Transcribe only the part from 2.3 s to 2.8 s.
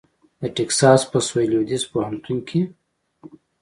کې